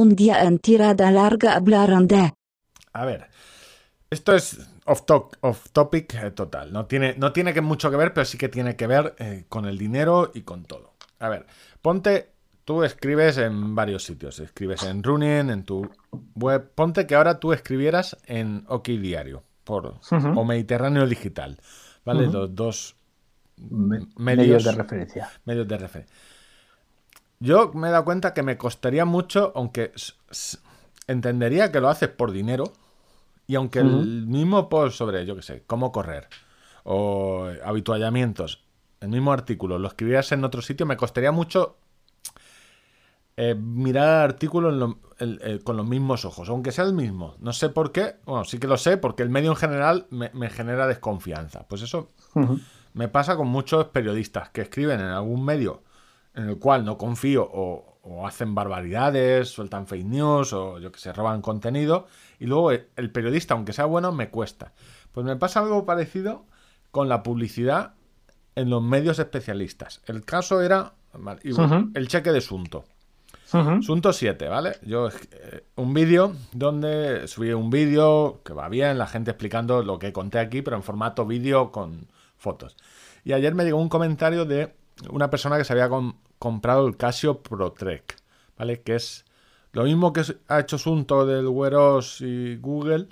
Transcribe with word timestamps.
Un 0.00 0.16
día 0.16 0.44
en 0.44 0.58
tirada 0.58 1.10
larga 1.10 1.56
hablaron 1.56 2.08
de... 2.08 2.32
A 2.94 3.04
ver, 3.04 3.26
esto 4.08 4.34
es 4.34 4.58
off, 4.86 5.02
to- 5.04 5.28
off 5.42 5.68
topic 5.72 6.14
eh, 6.14 6.30
total. 6.30 6.72
No 6.72 6.86
tiene, 6.86 7.14
no 7.18 7.32
tiene 7.32 7.52
que 7.52 7.60
mucho 7.60 7.90
que 7.90 7.98
ver, 7.98 8.14
pero 8.14 8.24
sí 8.24 8.38
que 8.38 8.48
tiene 8.48 8.76
que 8.76 8.86
ver 8.86 9.14
eh, 9.18 9.44
con 9.50 9.66
el 9.66 9.76
dinero 9.76 10.30
y 10.32 10.40
con 10.40 10.64
todo. 10.64 10.94
A 11.18 11.28
ver, 11.28 11.44
ponte, 11.82 12.30
tú 12.64 12.82
escribes 12.82 13.36
en 13.36 13.74
varios 13.74 14.02
sitios. 14.04 14.40
Escribes 14.40 14.84
en 14.84 15.02
Running, 15.02 15.50
en 15.50 15.64
tu 15.64 15.86
web. 16.34 16.70
Ponte 16.74 17.06
que 17.06 17.14
ahora 17.14 17.38
tú 17.38 17.52
escribieras 17.52 18.16
en 18.24 18.64
OK 18.68 18.88
Diario 18.88 19.44
por, 19.64 19.96
o 20.10 20.44
Mediterráneo 20.44 21.06
Digital. 21.06 21.58
¿Vale? 22.06 22.26
Los 22.26 22.54
dos 22.54 22.96
Me- 23.58 23.98
medios- 23.98 24.16
medios 24.16 24.64
de 24.64 24.72
referencia. 24.72 25.30
medios 25.44 25.68
de 25.68 25.76
referencia. 25.76 26.16
Yo 27.40 27.72
me 27.72 27.88
he 27.88 27.90
dado 27.90 28.04
cuenta 28.04 28.34
que 28.34 28.42
me 28.42 28.58
costaría 28.58 29.06
mucho, 29.06 29.52
aunque 29.56 29.92
entendería 31.06 31.72
que 31.72 31.80
lo 31.80 31.88
haces 31.88 32.10
por 32.10 32.32
dinero, 32.32 32.64
y 33.46 33.54
aunque 33.54 33.80
el 33.80 34.26
mismo 34.26 34.68
post 34.68 34.96
sobre, 34.96 35.24
yo 35.26 35.34
qué 35.36 35.42
sé, 35.42 35.62
cómo 35.66 35.90
correr 35.90 36.28
o 36.84 37.48
eh, 37.50 37.58
habituallamientos, 37.64 38.62
el 39.00 39.08
mismo 39.08 39.32
artículo, 39.32 39.78
lo 39.78 39.88
escribieras 39.88 40.30
en 40.32 40.44
otro 40.44 40.60
sitio, 40.62 40.84
me 40.86 40.96
costaría 40.98 41.32
mucho 41.32 41.76
eh, 43.36 43.54
mirar 43.54 44.18
el 44.18 44.30
artículo 44.32 44.68
en 44.68 44.78
lo- 44.78 44.98
el- 45.18 45.40
el- 45.42 45.64
con 45.64 45.76
los 45.78 45.86
mismos 45.86 46.26
ojos, 46.26 46.48
aunque 46.50 46.72
sea 46.72 46.84
el 46.84 46.92
mismo. 46.92 47.36
No 47.40 47.54
sé 47.54 47.70
por 47.70 47.90
qué, 47.90 48.16
bueno, 48.26 48.44
sí 48.44 48.58
que 48.58 48.66
lo 48.66 48.76
sé, 48.76 48.98
porque 48.98 49.22
el 49.22 49.30
medio 49.30 49.50
en 49.50 49.56
general 49.56 50.06
me, 50.10 50.30
me 50.34 50.50
genera 50.50 50.86
desconfianza. 50.86 51.66
Pues 51.66 51.80
eso 51.80 52.10
me 52.92 53.08
pasa 53.08 53.36
con 53.36 53.48
muchos 53.48 53.86
periodistas 53.86 54.50
que 54.50 54.60
escriben 54.60 55.00
en 55.00 55.06
algún 55.06 55.42
medio 55.44 55.82
en 56.40 56.48
el 56.48 56.58
cual 56.58 56.84
no 56.84 56.96
confío 56.98 57.42
o, 57.52 57.98
o 58.02 58.26
hacen 58.26 58.54
barbaridades, 58.54 59.48
sueltan 59.48 59.86
fake 59.86 60.06
news 60.06 60.52
o 60.52 60.78
yo 60.78 60.90
que 60.92 60.98
sé, 61.00 61.12
roban 61.12 61.42
contenido 61.42 62.06
y 62.38 62.46
luego 62.46 62.70
el, 62.70 63.10
periodista, 63.12 63.54
aunque 63.54 63.72
sea 63.72 63.84
bueno, 63.86 64.12
me 64.12 64.30
cuesta. 64.30 64.72
Pues 65.12 65.26
me 65.26 65.36
pasa 65.36 65.60
algo 65.60 65.84
parecido 65.84 66.44
con 66.90 67.08
la 67.08 67.22
publicidad 67.22 67.94
en 68.54 68.70
los 68.70 68.82
medios 68.82 69.18
especialistas. 69.18 70.00
El 70.06 70.24
caso 70.24 70.60
era 70.62 70.94
vale, 71.12 71.40
y 71.44 71.52
Ujú. 71.52 71.90
el 71.94 72.08
cheque 72.08 72.32
de 72.32 72.40
Sunto. 72.40 72.84
Ujú. 73.52 73.82
Sunto 73.82 74.12
7, 74.12 74.48
¿vale? 74.48 74.76
Yo, 74.82 75.08
eh, 75.08 75.64
un 75.76 75.92
vídeo 75.92 76.34
donde 76.52 77.26
subí 77.26 77.52
un 77.52 77.68
vídeo 77.70 78.40
que 78.44 78.52
va 78.52 78.68
bien, 78.68 78.96
la 78.96 79.08
gente 79.08 79.32
explicando 79.32 79.82
lo 79.82 79.98
que 79.98 80.12
conté 80.12 80.38
aquí, 80.38 80.62
pero 80.62 80.76
en 80.76 80.82
formato 80.84 81.26
vídeo 81.26 81.72
con 81.72 82.06
fotos. 82.36 82.76
Y 83.24 83.32
ayer 83.32 83.54
me 83.54 83.64
llegó 83.64 83.78
un 83.80 83.88
comentario 83.88 84.44
de 84.44 84.72
una 85.10 85.30
persona 85.30 85.58
que 85.58 85.64
se 85.64 85.72
había 85.72 85.88
com- 85.88 86.14
comprado 86.40 86.88
el 86.88 86.96
Casio 86.96 87.42
Pro 87.42 87.70
Trek, 87.72 88.16
¿vale? 88.58 88.80
Que 88.80 88.96
es 88.96 89.24
lo 89.72 89.84
mismo 89.84 90.12
que 90.12 90.22
ha 90.48 90.58
hecho 90.58 90.78
Sunto 90.78 91.24
del 91.26 91.46
Weros 91.46 92.20
y 92.22 92.56
Google, 92.56 93.06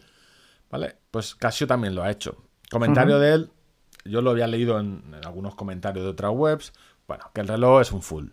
¿vale? 0.70 0.96
Pues 1.12 1.36
Casio 1.36 1.68
también 1.68 1.94
lo 1.94 2.02
ha 2.02 2.10
hecho. 2.10 2.36
Comentario 2.70 3.20
de 3.20 3.34
él, 3.34 3.50
yo 4.04 4.22
lo 4.22 4.30
había 4.30 4.48
leído 4.48 4.80
en, 4.80 5.04
en 5.14 5.24
algunos 5.24 5.54
comentarios 5.54 6.04
de 6.04 6.10
otras 6.10 6.32
webs, 6.34 6.72
bueno, 7.06 7.24
que 7.32 7.42
el 7.42 7.48
reloj 7.48 7.82
es 7.82 7.92
un 7.92 8.02
full. 8.02 8.26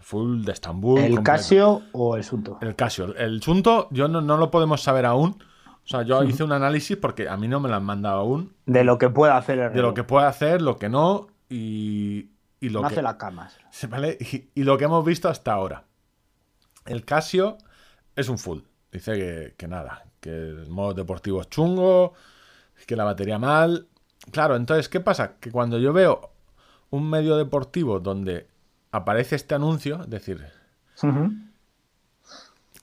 Full 0.00 0.44
de 0.44 0.52
Estambul. 0.52 0.98
¿El 0.98 1.14
completo. 1.16 1.22
Casio 1.24 1.82
o 1.92 2.16
el 2.16 2.24
Sunto? 2.24 2.58
El 2.62 2.74
Casio. 2.74 3.14
El 3.16 3.42
Sunto, 3.42 3.88
yo 3.90 4.08
no, 4.08 4.22
no 4.22 4.38
lo 4.38 4.50
podemos 4.50 4.82
saber 4.82 5.04
aún. 5.04 5.36
O 5.84 5.90
sea, 5.90 6.02
yo 6.02 6.22
hice 6.24 6.44
un 6.44 6.52
análisis 6.52 6.96
porque 6.96 7.28
a 7.28 7.36
mí 7.36 7.48
no 7.48 7.60
me 7.60 7.68
lo 7.68 7.76
han 7.76 7.84
mandado 7.84 8.20
aún. 8.20 8.54
De 8.66 8.84
lo 8.84 8.96
que 8.98 9.10
pueda 9.10 9.36
hacer 9.36 9.58
el 9.58 9.64
De 9.70 9.76
lo 9.76 9.82
reloj. 9.82 9.94
que 9.94 10.04
puede 10.04 10.26
hacer, 10.26 10.62
lo 10.62 10.78
que 10.78 10.88
no 10.88 11.28
y, 11.50 12.28
y 12.60 12.68
lo 12.70 12.82
no 12.82 12.88
que. 12.88 12.94
hace 12.94 13.02
las 13.02 13.14
camas. 13.14 13.56
¿vale? 13.88 14.18
Y, 14.20 14.60
y 14.60 14.64
lo 14.64 14.78
que 14.78 14.84
hemos 14.84 15.04
visto 15.04 15.28
hasta 15.28 15.52
ahora. 15.52 15.84
El 16.86 17.04
Casio 17.04 17.58
es 18.16 18.28
un 18.28 18.38
full. 18.38 18.60
Dice 18.90 19.14
que, 19.14 19.54
que 19.56 19.68
nada, 19.68 20.04
que 20.20 20.30
el 20.30 20.68
modo 20.68 20.94
deportivo 20.94 21.40
es 21.42 21.50
chungo, 21.50 22.14
que 22.86 22.96
la 22.96 23.04
batería 23.04 23.38
mal. 23.38 23.88
Claro, 24.32 24.56
entonces, 24.56 24.88
¿qué 24.88 25.00
pasa? 25.00 25.36
Que 25.38 25.50
cuando 25.50 25.78
yo 25.78 25.92
veo 25.92 26.32
un 26.90 27.08
medio 27.08 27.36
deportivo 27.36 28.00
donde 28.00 28.48
aparece 28.90 29.36
este 29.36 29.54
anuncio, 29.54 30.02
es 30.02 30.10
decir. 30.10 30.46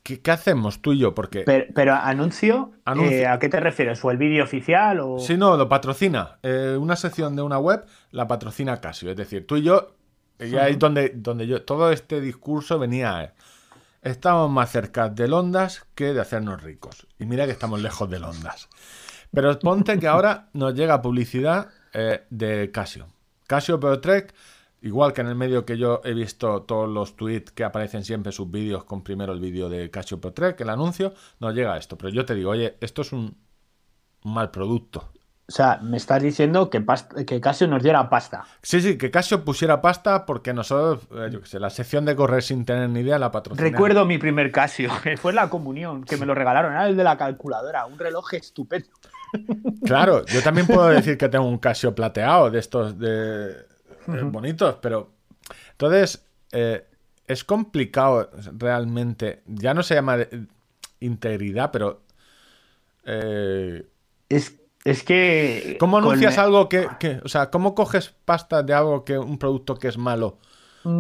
¿Qué, 0.05 0.21
qué 0.21 0.31
hacemos 0.31 0.81
tú 0.81 0.93
y 0.93 0.99
yo? 0.99 1.13
Porque 1.15 1.41
Pero, 1.41 1.65
pero 1.75 1.93
anuncio, 1.95 2.71
Anuncio. 2.85 3.17
eh, 3.17 3.27
¿a 3.27 3.39
qué 3.39 3.49
te 3.49 3.59
refieres? 3.59 4.05
¿O 4.05 4.11
el 4.11 4.17
vídeo 4.17 4.43
oficial? 4.45 4.99
O... 5.01 5.19
Si 5.19 5.35
no, 5.35 5.57
lo 5.57 5.67
patrocina. 5.67 6.37
Eh, 6.43 6.77
una 6.79 6.95
sección 6.95 7.35
de 7.35 7.41
una 7.41 7.57
web 7.57 7.83
la 8.11 8.27
patrocina 8.27 8.79
Casio. 8.79 9.09
Es 9.11 9.17
decir, 9.17 9.45
tú 9.47 9.57
y 9.57 9.63
yo, 9.63 9.95
y 10.39 10.55
ahí 10.55 10.73
es 10.73 10.79
donde, 10.79 11.11
donde 11.15 11.47
yo, 11.47 11.63
todo 11.63 11.91
este 11.91 12.21
discurso 12.21 12.79
venía. 12.79 13.23
eh, 13.23 13.31
Estamos 14.03 14.51
más 14.51 14.71
cerca 14.71 15.09
de 15.09 15.25
Ondas 15.25 15.87
que 15.95 16.13
de 16.13 16.21
hacernos 16.21 16.61
ricos. 16.61 17.07
Y 17.17 17.25
mira 17.25 17.45
que 17.45 17.51
estamos 17.51 17.81
lejos 17.81 18.07
de 18.07 18.17
Ondas. 18.17 18.69
Pero 19.33 19.57
ponte 19.59 19.97
que 19.99 20.07
ahora 20.07 20.49
nos 20.53 20.75
llega 20.75 21.01
publicidad 21.01 21.69
eh, 21.91 22.23
de 22.29 22.69
Casio. 22.71 23.07
Casio 23.47 23.79
Pro 23.79 23.99
Trek, 23.99 24.33
igual 24.85 25.13
que 25.13 25.21
en 25.21 25.27
el 25.27 25.35
medio 25.35 25.65
que 25.65 25.77
yo 25.77 25.99
he 26.03 26.13
visto 26.13 26.61
todos 26.61 26.87
los 26.87 27.15
tweets 27.15 27.51
que 27.51 27.63
aparecen 27.63 28.05
siempre 28.05 28.31
sus 28.31 28.49
vídeos 28.49 28.83
con 28.83 29.03
primero 29.03 29.33
el 29.33 29.39
vídeo 29.39 29.67
de 29.67 29.89
Casio 29.89 30.21
Pro 30.21 30.31
Trek, 30.31 30.61
el 30.61 30.69
anuncio, 30.69 31.13
nos 31.39 31.55
llega 31.55 31.75
esto. 31.75 31.97
Pero 31.97 32.09
yo 32.09 32.23
te 32.23 32.35
digo, 32.35 32.51
oye, 32.51 32.77
esto 32.79 33.01
es 33.01 33.11
un 33.11 33.35
mal 34.23 34.51
producto. 34.51 35.11
O 35.47 35.51
sea, 35.51 35.79
me 35.81 35.97
estás 35.97 36.21
diciendo 36.21 36.69
que, 36.69 36.83
que 37.25 37.41
Casio 37.41 37.67
nos 37.67 37.81
diera 37.81 38.07
pasta. 38.09 38.45
Sí, 38.61 38.79
sí, 38.79 38.95
que 38.97 39.09
Casio 39.09 39.43
pusiera 39.43 39.81
pasta 39.81 40.25
porque 40.25 40.53
nosotros, 40.53 41.07
eh, 41.11 41.29
yo 41.31 41.41
qué 41.41 41.47
sé, 41.47 41.59
la 41.59 41.71
sección 41.71 42.05
de 42.05 42.15
correr 42.15 42.43
sin 42.43 42.63
tener 42.63 42.87
ni 42.89 42.99
idea 42.99 43.17
la 43.17 43.31
patrocinamos. 43.31 43.71
Recuerdo 43.71 44.05
mi 44.05 44.19
primer 44.19 44.51
Casio, 44.51 44.91
que 45.03 45.17
fue 45.17 45.33
la 45.33 45.49
comunión, 45.49 46.03
que 46.03 46.17
me 46.17 46.27
lo 46.27 46.35
regalaron, 46.35 46.73
era 46.73 46.87
el 46.87 46.95
de 46.95 47.03
la 47.03 47.17
calculadora, 47.17 47.87
un 47.87 47.97
reloj 47.97 48.35
estupendo. 48.35 48.89
Claro, 49.83 50.25
yo 50.27 50.41
también 50.43 50.67
puedo 50.67 50.87
decir 50.87 51.17
que 51.17 51.27
tengo 51.27 51.47
un 51.47 51.57
Casio 51.57 51.93
plateado 51.93 52.49
de 52.51 52.59
estos 52.59 52.97
de 52.97 53.74
eh, 54.13 54.21
bonitos, 54.23 54.75
pero 54.81 55.11
entonces 55.71 56.25
eh, 56.51 56.85
es 57.27 57.43
complicado 57.43 58.29
realmente. 58.57 59.43
Ya 59.47 59.73
no 59.73 59.83
se 59.83 59.95
llama 59.95 60.17
eh, 60.21 60.47
integridad, 60.99 61.71
pero 61.71 62.01
eh, 63.05 63.85
Es, 64.29 64.59
es 64.83 65.03
que... 65.03 65.77
¿cómo 65.79 65.97
con- 65.99 66.05
anuncias 66.05 66.37
algo 66.37 66.69
que, 66.69 66.87
que- 66.99 67.21
o 67.23 67.27
sea, 67.27 67.49
cómo 67.51 67.75
coges 67.75 68.09
pasta 68.25 68.63
de 68.63 68.73
algo 68.73 69.05
que 69.05 69.17
un 69.17 69.37
producto 69.37 69.75
que 69.75 69.87
es 69.87 69.97
malo 69.97 70.37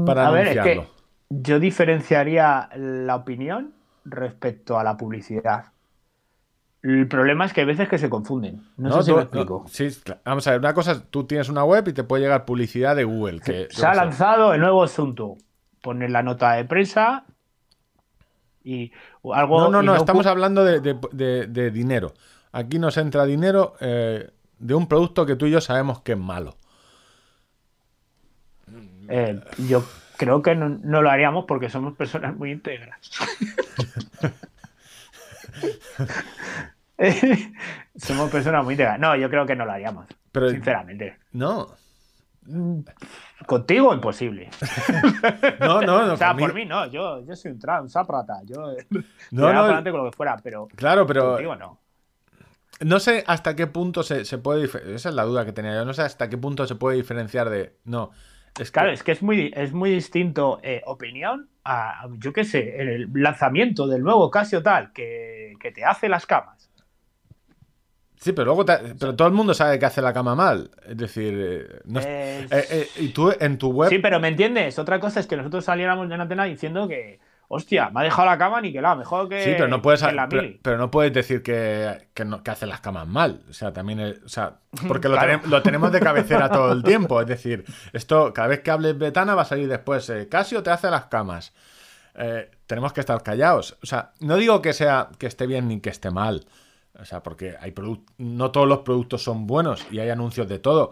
para 0.05 0.23
Mm, 0.23 0.25
A 0.27 0.31
ver, 0.31 0.47
es 0.47 0.53
anunciarlo? 0.53 0.83
que 0.83 0.89
yo 1.29 1.59
diferenciaría 1.59 2.69
la 2.75 3.15
opinión 3.15 3.73
respecto 4.05 4.77
a 4.79 4.83
la 4.83 4.97
publicidad. 4.97 5.73
El 6.87 7.07
problema 7.07 7.45
es 7.45 7.53
que 7.53 7.61
hay 7.61 7.65
veces 7.67 7.89
que 7.89 7.97
se 7.97 8.09
confunden. 8.11 8.61
No, 8.77 8.97
sé 8.97 9.03
si 9.05 9.09
tú- 9.09 9.15
me 9.17 9.23
explico. 9.23 9.61
no, 9.63 9.67
sí, 9.69 9.89
claro. 10.03 10.21
vamos 10.23 10.45
a 10.45 10.51
ver, 10.51 10.59
una 10.59 10.73
cosa 10.75 11.03
tú 11.09 11.23
tienes 11.25 11.49
una 11.49 11.63
web 11.63 11.87
y 11.87 11.93
te 11.93 12.03
puede 12.03 12.21
llegar 12.23 12.45
publicidad 12.45 12.95
de 12.95 13.05
Google. 13.05 13.39
Que, 13.39 13.67
Se 13.71 13.87
ha 13.87 13.95
lanzado 13.95 14.53
el 14.53 14.61
nuevo 14.61 14.83
asunto. 14.83 15.35
Pones 15.81 16.11
la 16.11 16.21
nota 16.21 16.53
de 16.53 16.65
prensa 16.65 17.25
y 18.63 18.91
algo. 19.33 19.61
No, 19.61 19.69
no, 19.71 19.81
no, 19.81 19.95
estamos 19.95 20.27
hablando 20.27 20.63
de, 20.63 20.79
de- 20.79 20.99
de- 21.11 21.47
de 21.47 21.71
dinero. 21.71 22.13
Aquí 22.51 22.77
nos 22.77 22.97
entra 22.97 23.25
dinero 23.25 23.73
eh, 23.79 24.29
de 24.59 24.73
un 24.75 24.87
producto 24.87 25.25
que 25.25 25.35
tú 25.35 25.47
y 25.47 25.51
yo 25.51 25.61
sabemos 25.61 26.01
que 26.01 26.11
es 26.11 26.17
malo. 26.19 26.55
Eh, 29.09 29.41
yo 29.67 29.83
creo 30.17 30.41
que 30.43 30.53
no, 30.55 30.69
no 30.69 31.01
lo 31.01 31.09
haríamos 31.09 31.45
porque 31.45 31.69
somos 31.69 31.95
personas 31.95 32.35
muy 32.37 32.51
íntegras. 32.51 32.99
somos 37.95 38.31
personas 38.31 38.63
muy 38.63 38.73
íntegras. 38.73 38.99
No, 38.99 39.15
yo 39.15 39.29
creo 39.29 39.45
que 39.45 39.55
no 39.55 39.65
lo 39.65 39.71
haríamos. 39.71 40.07
Pero- 40.31 40.49
sinceramente. 40.49 41.17
No, 41.31 41.67
Contigo, 43.47 43.93
imposible. 43.93 44.49
no, 45.59 45.81
no. 45.81 46.05
no 46.05 46.13
o 46.13 46.17
sea, 46.17 46.29
conmigo- 46.29 46.47
por 46.47 46.53
mí 46.55 46.65
no. 46.65 46.85
Yo, 46.87 47.25
yo 47.25 47.35
soy 47.35 47.51
un, 47.51 47.59
tra 47.59 47.81
un 47.81 47.89
sáprata. 47.89 48.41
Yo 48.45 48.75
No, 49.31 49.51
no, 49.51 49.61
adelante 49.61 49.91
con 49.91 50.03
lo 50.03 50.11
que 50.11 50.15
fuera, 50.15 50.37
pero 50.43 50.67
Claro, 50.75 51.05
pero 51.07 51.29
contigo 51.31 51.55
no. 51.55 51.79
no 52.81 52.99
sé 52.99 53.23
hasta 53.27 53.55
qué 53.55 53.67
punto 53.67 54.03
se, 54.03 54.25
se 54.25 54.37
puede... 54.37 54.65
Esa 54.93 55.09
es 55.09 55.15
la 55.15 55.23
duda 55.23 55.43
que 55.45 55.53
tenía 55.53 55.73
yo. 55.73 55.85
No 55.85 55.93
sé 55.93 56.03
hasta 56.03 56.29
qué 56.29 56.37
punto 56.37 56.65
se 56.67 56.75
puede 56.75 56.97
diferenciar 56.97 57.49
de... 57.49 57.77
No, 57.83 58.11
es 58.59 58.69
que... 58.69 58.73
Claro, 58.73 58.91
es 58.91 59.01
que 59.03 59.11
es 59.13 59.21
muy, 59.23 59.51
es 59.55 59.73
muy 59.73 59.89
distinto 59.91 60.59
eh, 60.63 60.81
opinión 60.85 61.49
a, 61.63 62.03
a, 62.03 62.09
yo 62.19 62.31
qué 62.31 62.43
sé, 62.43 62.79
el 62.79 63.09
lanzamiento 63.13 63.87
del 63.87 64.03
nuevo 64.03 64.29
Casio 64.29 64.61
tal, 64.61 64.93
que, 64.93 65.53
que 65.59 65.71
te 65.71 65.83
hace 65.83 66.09
las 66.09 66.25
camas. 66.27 66.69
Sí, 68.25 68.31
pero 68.33 68.45
luego... 68.45 68.65
te- 68.65 68.95
Pero 68.99 69.15
todo 69.15 69.27
el 69.27 69.35
mundo 69.35 69.53
sabe 69.53 69.77
que 69.77 69.85
hace 69.85 70.01
la 70.01 70.11
cama 70.11 70.33
mal. 70.33 70.71
Es 70.83 70.97
decir... 70.97 71.31
eh, 71.37 71.79
no 71.85 71.99
Eh, 71.99 72.47
eh, 72.49 72.65
eh, 72.71 72.87
y 72.97 73.09
tú 73.09 73.31
en 73.39 73.59
tu 73.59 73.69
web... 73.71 73.87
Sí, 73.91 73.99
pero 73.99 74.19
¿me 74.19 74.29
entiendes? 74.29 74.79
Otra 74.79 74.99
cosa 74.99 75.19
es 75.19 75.27
que 75.27 75.37
nosotros 75.37 75.63
saliéramos 75.63 76.09
de 76.09 76.15
antena 76.15 76.45
diciendo 76.45 76.87
que, 76.87 77.19
hostia, 77.49 77.91
me 77.91 77.99
ha 77.99 78.03
dejado 78.03 78.27
la 78.27 78.39
cama 78.39 78.61
niquelada, 78.61 78.95
mejor 78.95 79.29
que, 79.29 79.43
Sí, 79.43 79.51
pero 79.55 79.67
no 79.67 79.79
puedes, 79.79 80.01
que 80.01 80.11
la 80.11 80.27
pero, 80.27 80.41
pero 80.63 80.77
no 80.79 80.89
puedes 80.89 81.13
decir 81.13 81.43
que, 81.43 82.07
que, 82.15 82.25
no- 82.25 82.41
que 82.41 82.49
hace 82.49 82.65
las 82.65 82.81
camas 82.81 83.07
mal. 83.07 83.41
O 83.47 83.53
sea, 83.53 83.71
también, 83.71 83.99
es- 83.99 84.23
o 84.25 84.27
sea, 84.27 84.55
porque 84.87 85.07
lo, 85.07 85.17
Claro. 85.17 85.33
tenem- 85.43 85.45
lo 85.45 85.61
tenemos 85.61 85.91
de 85.91 85.99
cabecera 85.99 86.49
todo 86.49 86.71
el 86.71 86.81
tiempo. 86.91 87.21
Es 87.21 87.27
decir, 87.27 87.63
esto, 87.93 88.33
cada 88.33 88.47
vez 88.47 88.61
que 88.61 88.71
hables 88.71 88.97
Betana 88.97 89.35
va 89.35 89.43
a 89.43 89.45
salir 89.45 89.67
después, 89.67 90.09
eh, 90.09 90.27
Casio 90.27 90.63
te 90.63 90.71
hace 90.71 90.89
las 90.89 91.05
camas. 91.05 91.53
tenemos 92.65 92.91
que 92.91 93.01
estar 93.01 93.21
callados. 93.21 93.77
O 93.83 93.85
sea, 93.85 94.13
no 94.19 94.35
digo 94.37 94.63
que 94.63 94.73
sea 94.73 95.09
que 95.19 95.27
esté 95.27 95.45
bien 95.45 95.67
ni 95.67 95.79
que 95.79 95.91
esté 95.91 96.09
mal. 96.09 96.45
O 96.99 97.05
sea, 97.05 97.21
porque 97.23 97.55
hay 97.59 97.73
no 98.17 98.51
todos 98.51 98.67
los 98.67 98.79
productos 98.79 99.23
son 99.23 99.47
buenos 99.47 99.85
y 99.91 99.99
hay 99.99 100.09
anuncios 100.09 100.47
de 100.47 100.59
todo. 100.59 100.91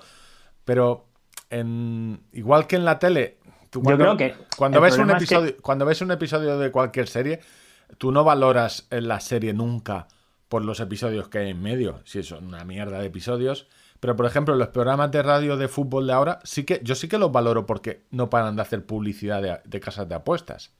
Pero 0.65 1.05
en, 1.49 2.21
igual 2.33 2.67
que 2.67 2.75
en 2.75 2.85
la 2.85 2.99
tele, 2.99 3.37
tú 3.69 3.79
Yo 3.79 3.83
cuando, 3.83 4.03
creo 4.03 4.17
que 4.17 4.35
cuando 4.57 4.77
el 4.79 4.83
ves 4.83 4.93
un 4.93 4.97
problema 5.01 5.17
es 5.17 5.29
que- 5.29 5.35
episodio, 5.35 5.57
cuando 5.61 5.85
ves 5.85 6.01
un 6.01 6.11
episodio 6.11 6.57
de 6.57 6.71
cualquier 6.71 7.07
serie, 7.07 7.39
tú 7.97 8.11
no 8.11 8.23
valoras 8.23 8.87
la 8.89 9.19
serie 9.19 9.53
nunca 9.53 10.07
por 10.49 10.63
los 10.63 10.79
episodios 10.79 11.29
que 11.29 11.39
hay 11.39 11.49
en 11.49 11.61
medio, 11.61 12.01
si 12.05 12.19
es 12.19 12.31
una 12.31 12.63
mierda 12.63 12.99
de 12.99 13.07
episodios. 13.07 13.67
Pero 13.99 14.15
por 14.15 14.25
ejemplo, 14.25 14.55
los 14.55 14.67
programas 14.67 15.09
de 15.11 15.23
radio 15.23 15.55
de 15.57 15.67
fútbol 15.69 16.05
de 16.07 16.13
ahora, 16.13 16.39
sí 16.43 16.65
que 16.65 16.81
yo 16.83 16.93
sí 16.93 17.07
que 17.07 17.17
los 17.17 17.31
valoro 17.31 17.65
porque 17.65 18.03
no 18.11 18.29
paran 18.29 18.55
de 18.55 18.61
hacer 18.61 18.85
publicidad 18.85 19.41
de, 19.41 19.59
de 19.63 19.79
casas 19.79 20.09
de 20.09 20.15
apuestas. 20.15 20.71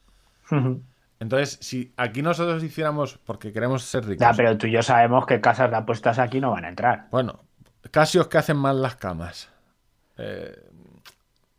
Entonces, 1.24 1.58
si 1.62 1.94
aquí 1.96 2.22
nosotros 2.22 2.62
hiciéramos, 2.64 3.18
porque 3.18 3.54
queremos 3.54 3.84
ser 3.84 4.04
ricos, 4.06 4.20
Ya, 4.20 4.34
pero 4.34 4.58
tú 4.58 4.68
y 4.68 4.74
yo 4.74 4.84
sabemos 4.84 5.26
que 5.26 5.40
casas 5.40 5.72
de 5.72 5.78
apuestas 5.78 6.20
aquí 6.20 6.42
no 6.42 6.52
van 6.52 6.66
a 6.66 6.68
entrar. 6.68 7.08
bueno, 7.12 7.40
casios 7.92 8.28
que 8.28 8.38
hacen 8.38 8.58
mal 8.58 8.82
las 8.82 8.98
camas. 8.98 9.50
Eh, 10.18 10.54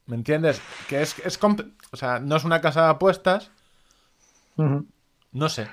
¿Me 0.04 0.16
entiendes? 0.16 0.60
Que 0.86 1.00
es, 1.00 1.18
es 1.20 1.40
o 1.42 1.96
sea, 1.96 2.18
no 2.18 2.36
es 2.36 2.44
una 2.44 2.60
casa 2.60 2.82
de 2.84 2.90
apuestas, 2.90 3.50
no 4.58 5.48
sé. 5.48 5.70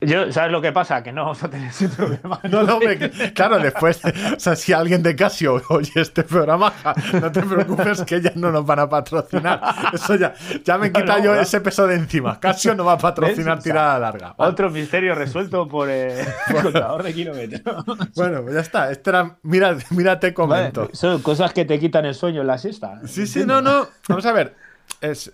Yo, 0.00 0.30
¿Sabes 0.32 0.50
lo 0.52 0.60
que 0.60 0.70
pasa? 0.72 1.02
Que 1.02 1.12
no 1.12 1.22
vamos 1.22 1.42
a 1.44 1.48
tener 1.48 1.68
ese 1.68 1.88
problema. 1.88 2.38
No, 2.50 2.62
no, 2.62 2.78
que- 2.80 3.32
claro, 3.34 3.58
después, 3.58 4.02
o 4.04 4.40
sea, 4.40 4.54
si 4.54 4.72
alguien 4.72 5.02
de 5.02 5.16
Casio 5.16 5.62
oye 5.70 5.92
este 5.94 6.24
programa, 6.24 6.72
no 7.20 7.32
te 7.32 7.40
preocupes 7.42 8.02
que 8.02 8.20
ya 8.20 8.32
no 8.34 8.50
nos 8.50 8.66
van 8.66 8.80
a 8.80 8.88
patrocinar. 8.88 9.60
Eso 9.94 10.16
ya, 10.16 10.34
ya 10.64 10.76
me 10.76 10.90
No, 10.90 11.00
quita 11.00 11.18
no, 11.18 11.24
yo 11.24 11.34
ese 11.36 11.60
peso 11.60 11.86
de 11.86 11.94
encima. 11.94 12.38
Casio 12.38 12.74
no 12.74 12.84
va 12.84 12.94
a 12.94 12.98
patrocinar 12.98 13.56
¿Ves? 13.56 13.62
O 13.62 13.62
sea, 13.62 13.72
tirada 13.72 13.98
larga. 13.98 14.34
Vale. 14.36 14.52
Otro 14.52 14.68
misterio 14.70 15.14
resuelto 15.14 15.66
por 15.68 15.88
eh, 15.88 16.20
el 16.48 16.62
contador 16.62 17.02
de 17.02 17.14
kilómetros. 17.14 17.84
Bueno, 18.14 18.42
pues 18.42 18.54
ya 18.54 18.60
está. 18.60 18.90
Este 18.90 19.08
era, 19.10 19.36
mira, 19.42 19.76
mira, 19.90 20.20
te 20.20 20.34
comento. 20.34 20.82
Vale, 20.82 20.94
son 20.94 21.22
cosas 21.22 21.52
que 21.54 21.64
te 21.64 21.78
quitan 21.78 22.04
el 22.04 22.14
sueño 22.14 22.42
en 22.42 22.48
la 22.48 22.58
siesta. 22.58 23.00
Sí, 23.06 23.26
sí, 23.26 23.44
no, 23.46 23.62
no. 23.62 23.86
Vamos 24.08 24.26
a 24.26 24.32
ver. 24.32 24.54
Es, 25.00 25.32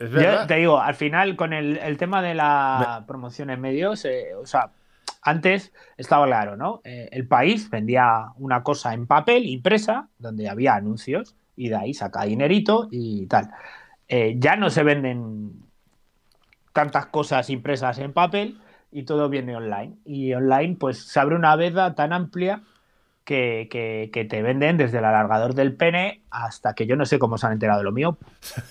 es 0.00 0.10
Yo 0.10 0.46
te 0.46 0.56
digo, 0.56 0.80
al 0.80 0.94
final, 0.94 1.36
con 1.36 1.52
el, 1.52 1.76
el 1.76 1.96
tema 1.98 2.22
de 2.22 2.34
la 2.34 3.04
promoción 3.06 3.50
en 3.50 3.60
medios, 3.60 4.04
eh, 4.06 4.34
o 4.34 4.46
sea, 4.46 4.70
antes 5.22 5.72
estaba 5.96 6.26
claro, 6.26 6.56
¿no? 6.56 6.80
Eh, 6.84 7.08
el 7.12 7.26
país 7.26 7.68
vendía 7.68 8.28
una 8.36 8.62
cosa 8.62 8.94
en 8.94 9.06
papel, 9.06 9.46
impresa, 9.46 10.08
donde 10.18 10.48
había 10.48 10.74
anuncios, 10.74 11.36
y 11.56 11.68
de 11.68 11.76
ahí 11.76 11.94
saca 11.94 12.24
dinerito 12.24 12.88
y 12.90 13.26
tal. 13.26 13.50
Eh, 14.08 14.36
ya 14.38 14.56
no 14.56 14.70
se 14.70 14.82
venden 14.82 15.52
tantas 16.72 17.06
cosas 17.06 17.50
impresas 17.50 17.98
en 17.98 18.12
papel 18.12 18.58
y 18.90 19.02
todo 19.02 19.28
viene 19.28 19.54
online. 19.54 19.96
Y 20.06 20.32
online, 20.32 20.76
pues 20.80 21.06
se 21.06 21.20
abre 21.20 21.36
una 21.36 21.54
veda 21.56 21.94
tan 21.94 22.12
amplia 22.12 22.62
que, 23.30 24.26
te 24.28 24.42
venden 24.42 24.76
desde 24.76 24.98
el 24.98 25.04
alargador 25.04 25.54
del 25.54 25.76
pene 25.76 26.22
hasta 26.30 26.74
que 26.74 26.86
yo 26.86 26.96
no 26.96 27.06
sé 27.06 27.20
cómo 27.20 27.38
se 27.38 27.46
han 27.46 27.52
enterado 27.52 27.78
de 27.78 27.84
lo 27.84 27.92
mío. 27.92 28.18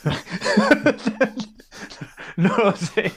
no 2.35 2.57
lo 2.57 2.73
sé. 2.73 3.13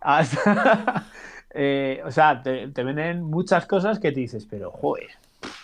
Eh, 1.52 2.00
o 2.04 2.12
sea, 2.12 2.44
te, 2.44 2.68
te 2.68 2.84
venden 2.84 3.24
muchas 3.24 3.66
cosas 3.66 3.98
que 3.98 4.12
te 4.12 4.20
dices, 4.20 4.46
pero 4.48 4.70
joder. 4.70 5.08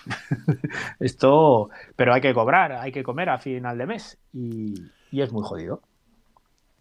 Esto, 0.98 1.70
pero 1.94 2.12
hay 2.12 2.20
que 2.20 2.34
cobrar, 2.34 2.72
hay 2.72 2.90
que 2.90 3.04
comer 3.04 3.28
a 3.28 3.38
final 3.38 3.78
de 3.78 3.86
mes 3.86 4.18
y, 4.32 4.74
y 5.12 5.22
es 5.22 5.30
muy 5.30 5.44
jodido. 5.44 5.82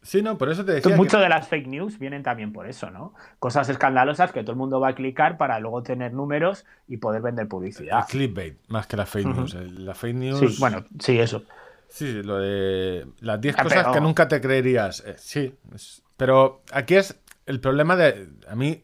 Sí, 0.06 0.22
no, 0.22 0.38
por 0.38 0.50
eso 0.50 0.64
te 0.64 0.74
decía. 0.74 0.96
Mucho 0.96 1.18
que- 1.18 1.24
de 1.24 1.30
las 1.30 1.48
fake 1.48 1.68
news 1.68 1.98
vienen 2.00 2.22
también 2.24 2.54
por 2.54 2.68
eso, 2.68 2.92
¿no? 2.92 3.14
Cosas 3.40 3.68
escandalosas 3.70 4.32
que 4.32 4.42
todo 4.42 4.52
el 4.52 4.58
mundo 4.58 4.80
va 4.80 4.90
a 4.90 4.96
clicar 4.96 5.38
para 5.38 5.60
luego 5.60 5.82
tener 5.84 6.14
números 6.14 6.66
y 6.88 6.98
poder 6.98 7.22
vender 7.22 7.44
el 7.44 7.50
publicidad. 7.50 8.06
clickbait, 8.08 8.58
más 8.68 8.88
que 8.88 8.98
la 8.98 9.06
fake 9.06 9.26
news. 9.28 9.54
El- 9.56 9.86
La 9.86 9.96
fake 9.96 10.16
news. 10.16 10.40
Sí, 10.40 10.56
bueno, 10.60 10.86
sí, 11.00 11.20
eso. 11.20 11.44
Sí, 11.90 12.22
lo 12.24 12.38
de 12.38 13.08
las 13.22 13.40
10 13.42 13.56
Ah, 13.58 13.64
cosas 13.64 13.80
pero- 13.84 13.94
que 13.94 14.02
nunca 14.02 14.28
te 14.28 14.40
creerías. 14.42 15.04
Eh, 15.06 15.16
sí, 15.18 15.56
es- 15.74 16.02
pero 16.18 16.62
aquí 16.72 16.96
es 16.96 17.20
el 17.46 17.60
problema 17.60 17.96
de. 17.96 18.28
A 18.48 18.56
mí, 18.56 18.82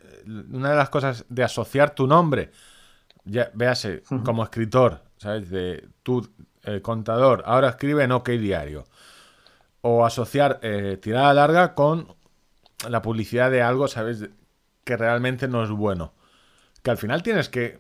una 0.51 0.71
de 0.71 0.75
las 0.75 0.89
cosas 0.89 1.25
de 1.29 1.43
asociar 1.43 1.93
tu 1.95 2.07
nombre, 2.07 2.51
ya, 3.25 3.51
véase, 3.53 4.03
como 4.23 4.43
escritor, 4.43 5.01
¿sabes? 5.17 5.49
De 5.49 5.87
tu 6.03 6.27
eh, 6.63 6.79
contador, 6.81 7.41
ahora 7.45 7.69
escribe 7.69 8.03
en 8.03 8.11
OK 8.11 8.29
Diario. 8.29 8.85
O 9.81 10.05
asociar 10.05 10.59
eh, 10.61 10.97
tirada 11.01 11.33
larga 11.33 11.73
con 11.73 12.07
la 12.89 13.01
publicidad 13.01 13.51
de 13.51 13.61
algo, 13.61 13.87
¿sabes? 13.87 14.29
Que 14.83 14.97
realmente 14.97 15.47
no 15.47 15.63
es 15.63 15.69
bueno. 15.69 16.13
Que 16.83 16.91
al 16.91 16.97
final 16.97 17.23
tienes 17.23 17.49
que. 17.49 17.79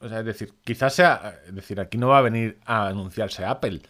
O 0.00 0.08
sea, 0.08 0.20
es 0.20 0.24
decir, 0.24 0.54
quizás 0.64 0.94
sea. 0.94 1.40
Es 1.46 1.54
decir, 1.54 1.80
aquí 1.80 1.98
no 1.98 2.08
va 2.08 2.18
a 2.18 2.22
venir 2.22 2.58
a 2.64 2.88
anunciarse 2.88 3.44
Apple. 3.44 3.82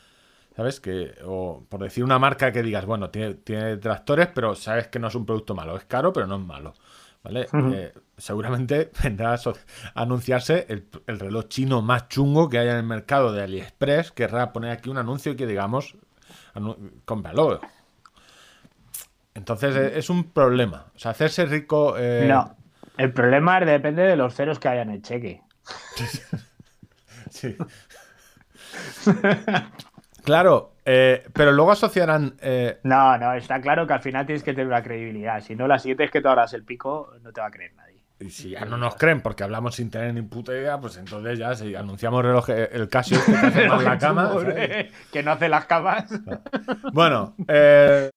¿Sabes? 0.56 0.80
Que, 0.80 1.14
o 1.24 1.64
por 1.68 1.80
decir 1.82 2.04
una 2.04 2.18
marca 2.18 2.52
que 2.52 2.62
digas, 2.62 2.84
bueno, 2.84 3.10
tiene, 3.10 3.34
tiene 3.34 3.64
detractores, 3.64 4.28
pero 4.34 4.54
sabes 4.54 4.88
que 4.88 4.98
no 4.98 5.08
es 5.08 5.14
un 5.14 5.24
producto 5.24 5.54
malo. 5.54 5.76
Es 5.76 5.84
caro, 5.84 6.12
pero 6.12 6.26
no 6.26 6.36
es 6.36 6.42
malo. 6.42 6.74
¿Vale? 7.22 7.48
Eh, 7.52 7.92
seguramente 8.16 8.90
vendrá 9.02 9.34
a 9.34 9.38
anunciarse 9.94 10.66
el, 10.68 10.88
el 11.06 11.20
reloj 11.20 11.48
chino 11.48 11.82
más 11.82 12.08
chungo 12.08 12.48
que 12.48 12.58
haya 12.58 12.72
en 12.72 12.78
el 12.78 12.84
mercado 12.84 13.32
de 13.32 13.42
AliExpress. 13.42 14.12
Querrá 14.12 14.52
poner 14.52 14.70
aquí 14.70 14.90
un 14.90 14.98
anuncio 14.98 15.36
que 15.36 15.46
digamos, 15.46 15.96
anu- 16.54 17.02
cómpralo. 17.04 17.60
Entonces 19.34 19.74
eh, 19.76 19.92
es 19.98 20.10
un 20.10 20.24
problema. 20.32 20.86
O 20.94 20.98
sea, 20.98 21.12
hacerse 21.12 21.46
rico. 21.46 21.94
eh, 21.98 22.26
No. 22.28 22.56
El 22.98 23.12
problema 23.12 23.58
es 23.58 23.66
depende 23.66 24.02
de 24.02 24.16
los 24.16 24.34
ceros 24.34 24.58
que 24.58 24.68
haya 24.68 24.82
en 24.82 24.90
el 24.90 25.02
cheque. 25.02 25.42
Sí. 27.30 27.56
claro, 30.24 30.74
eh, 30.84 31.24
pero 31.32 31.52
luego 31.52 31.72
asociarán. 31.72 32.36
eh, 32.40 32.78
No, 32.82 33.16
no, 33.18 33.34
está 33.34 33.60
claro 33.60 33.86
que 33.86 33.92
al 33.92 34.00
final 34.00 34.26
tienes 34.26 34.42
que 34.42 34.52
tener 34.52 34.66
una 34.66 34.82
credibilidad. 34.82 35.40
Si 35.40 35.54
no, 35.54 35.66
la 35.66 35.78
siguiente 35.78 36.04
es 36.04 36.10
que 36.10 36.20
te 36.20 36.28
abras 36.28 36.52
el 36.54 36.64
pico, 36.64 37.12
no 37.22 37.32
te 37.32 37.40
va 37.40 37.46
a 37.48 37.50
creer 37.50 37.74
nadie. 37.74 37.89
Y 38.20 38.30
si 38.30 38.50
ya 38.50 38.64
no 38.66 38.76
nos 38.76 38.96
creen 38.96 39.22
porque 39.22 39.44
hablamos 39.44 39.74
sin 39.76 39.90
tener 39.90 40.12
ni 40.12 40.22
puta 40.22 40.52
idea, 40.52 40.78
pues 40.78 40.96
entonces 40.98 41.38
ya 41.38 41.54
si 41.54 41.74
anunciamos 41.74 42.22
reloj, 42.22 42.50
el 42.50 42.88
Casio 42.88 43.18
este 43.18 43.32
que 43.32 43.38
hace 43.66 43.84
la 43.84 43.98
cama. 43.98 44.28
¿sabes? 44.32 44.92
que 45.10 45.22
no 45.22 45.32
hace 45.32 45.48
las 45.48 45.64
camas. 45.64 46.04
Bueno, 46.92 47.34
eh, 47.48 48.08